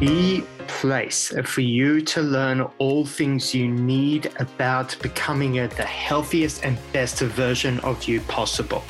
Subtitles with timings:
[0.00, 6.78] the place for you to learn all things you need about becoming the healthiest and
[6.92, 8.84] best version of you possible.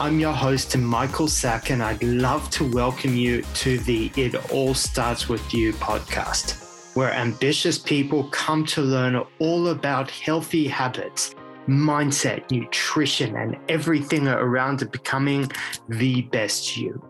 [0.00, 4.74] I'm your host, Michael Sack, and I'd love to welcome you to the It All
[4.74, 11.36] Starts With You podcast, where ambitious people come to learn all about healthy habits,
[11.68, 15.50] mindset, nutrition, and everything around becoming
[15.88, 17.07] the best you.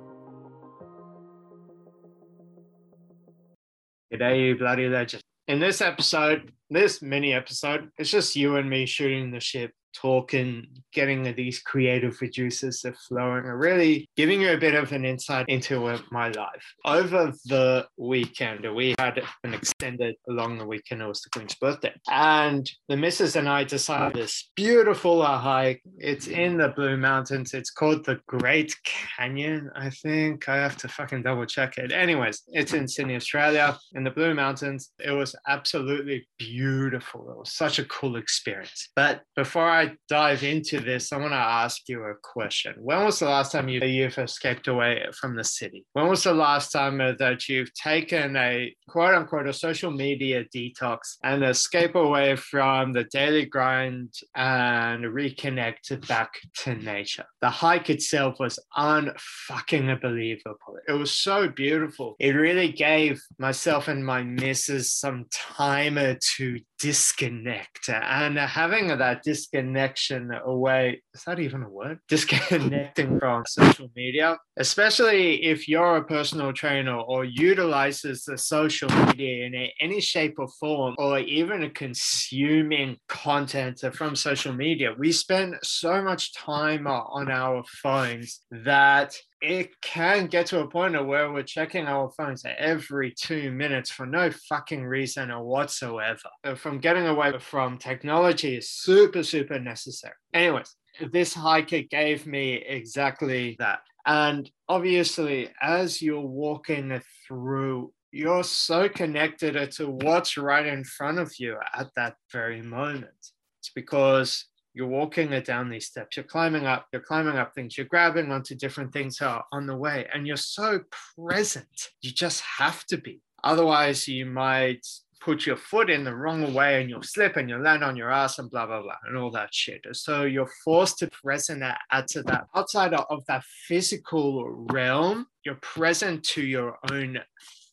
[4.13, 5.23] G'day, you bloody legend.
[5.49, 10.67] In this episode, this mini episode, it's just you and me shooting the shit talking,
[10.93, 15.47] getting these creative producers to flowing, and really giving you a bit of an insight
[15.49, 16.75] into my life.
[16.85, 21.03] Over the weekend, we had an extended along the weekend.
[21.03, 25.83] It was the Queen's birthday, and the missus and I decided this beautiful uh, hike.
[25.99, 27.55] It's in the Blue Mountains.
[27.55, 30.49] It's called the Great Canyon, I think.
[30.49, 31.93] I have to fucking double check it.
[31.93, 34.91] Anyways, it's in Sydney, Australia, in the Blue Mountains.
[34.99, 37.31] It was absolutely beautiful.
[37.31, 38.91] It was such a cool experience.
[38.95, 42.75] But before I I dive into this, I want to ask you a question.
[42.79, 45.87] When was the last time you, you've escaped away from the city?
[45.93, 50.99] When was the last time that you've taken a quote unquote a social media detox
[51.23, 57.27] and escape away from the daily grind and reconnect back to nature?
[57.41, 60.79] The hike itself was unfucking believable.
[60.89, 62.17] It was so beautiful.
[62.19, 65.97] It really gave myself and my missus some time
[66.37, 69.23] to disconnect and having that
[69.69, 71.99] disconnection away is that even a word?
[72.09, 79.47] Disconnecting from social media especially if you're a personal trainer or utilizes the social media
[79.47, 84.95] in any shape or form or even consuming content from social media.
[84.99, 91.07] We spend so much time on our phones that it can get to a point
[91.07, 96.29] where we're checking our phones every two minutes for no fucking reason or whatsoever.
[96.57, 100.15] From getting away from technology is super, super necessary.
[100.35, 100.75] Anyways,
[101.13, 103.81] this hiker gave me exactly that.
[104.07, 111.31] And obviously, as you're walking through, you're so connected to what's right in front of
[111.39, 113.13] you at that very moment.
[113.61, 114.47] It's because
[114.79, 116.17] you're walking it down these steps.
[116.17, 117.77] You're climbing up you're climbing up things.
[117.77, 120.07] You're grabbing onto different things on the way.
[120.15, 120.81] And you're so
[121.17, 121.91] present.
[122.01, 123.21] You just have to be.
[123.43, 124.87] Otherwise you might
[125.21, 128.13] put your foot in the wrong way and you'll slip and you'll land on your
[128.13, 129.85] ass and blah blah blah and all that shit.
[129.95, 132.47] So you're forced to present that to that.
[132.55, 137.19] Outside of that physical realm you're present to your own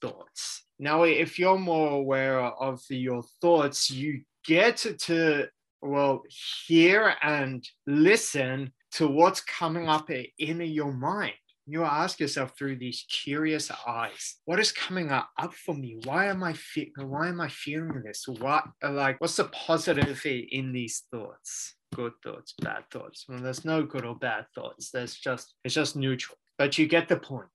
[0.02, 0.64] thoughts.
[0.80, 5.48] Now if you're more aware of your thoughts you get to
[5.86, 6.24] will
[6.68, 11.34] hear and listen to what's coming up in your mind.
[11.68, 15.98] You ask yourself through these curious eyes, what is coming up, up for me?
[16.04, 18.28] Why am I fe- why am I feeling this?
[18.28, 21.76] What like what's the positive in these thoughts?
[21.96, 23.26] Good thoughts, bad thoughts.
[23.28, 24.92] Well, there's no good or bad thoughts.
[24.92, 26.38] There's just it's just neutral.
[26.60, 27.50] But you get the point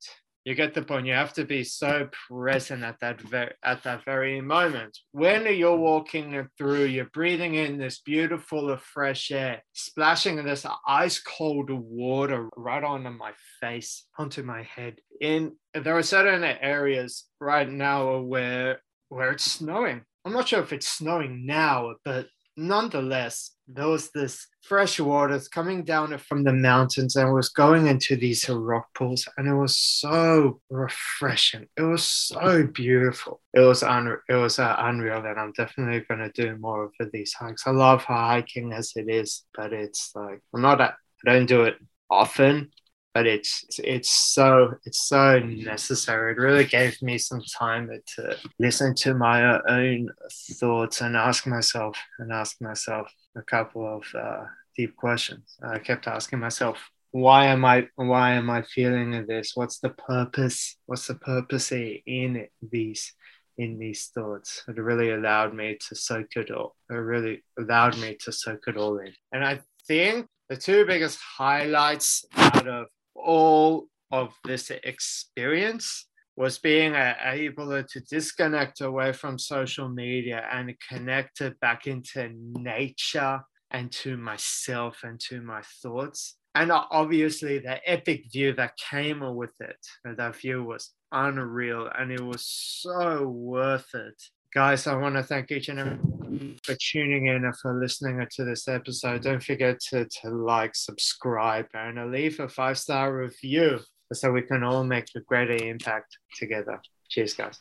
[0.45, 1.07] you get the point.
[1.07, 4.99] You have to be so present at that very at that very moment.
[5.13, 11.21] When you're walking through, you're breathing in this beautiful uh, fresh air, splashing this ice
[11.21, 15.01] cold water right onto my face, onto my head.
[15.21, 20.03] In there are certain areas right now where where it's snowing.
[20.25, 25.85] I'm not sure if it's snowing now, but nonetheless, there was this fresh water coming
[25.85, 30.61] down from the mountains and was going into these rock pools, and it was so
[30.71, 31.67] refreshing.
[31.77, 33.41] It was so beautiful.
[33.55, 34.19] It was unreal.
[34.29, 37.67] It was uh, unreal, and I'm definitely going to do more of these hikes.
[37.67, 40.81] I love hiking as it is, but it's like I'm not.
[40.81, 40.93] I
[41.25, 41.77] don't do it
[42.11, 42.71] often,
[43.15, 46.33] but it's it's so it's so necessary.
[46.33, 51.99] It really gave me some time to listen to my own thoughts and ask myself
[52.19, 54.45] and ask myself a couple of uh,
[54.77, 55.57] deep questions.
[55.63, 56.79] I kept asking myself,
[57.11, 59.53] why am I why am I feeling this?
[59.57, 60.77] What's the purpose?
[60.87, 63.13] What's the purpose in these
[63.59, 64.63] in these thoughts?
[64.69, 66.77] It really allowed me to soak it all.
[66.89, 69.13] It really allowed me to soak it all in.
[69.33, 72.87] And I think the two biggest highlights out of
[73.25, 76.07] all of this experience
[76.37, 82.31] was being uh, able to disconnect away from social media and connect it back into
[82.35, 83.41] nature
[83.71, 86.37] and to myself and to my thoughts.
[86.55, 92.21] And obviously, the epic view that came with it, that view was unreal and it
[92.21, 94.21] was so worth it
[94.53, 95.99] guys, I want to thank each and every
[96.31, 99.23] Um, for tuning in and for listening to this episode.
[99.23, 103.81] Don't forget to, to like, subscribe, and leave a five star review
[104.13, 106.81] so we can all make a greater impact together.
[107.09, 107.59] Cheers, guys.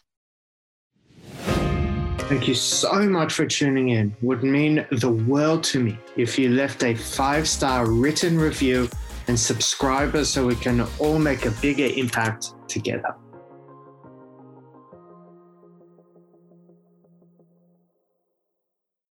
[2.30, 4.16] Thank you so much for tuning in.
[4.22, 8.88] Would mean the world to me if you left a five star written review
[9.28, 13.16] and subscribe so we can all make a bigger impact together.